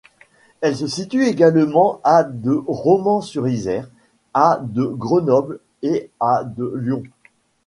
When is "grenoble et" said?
4.85-6.09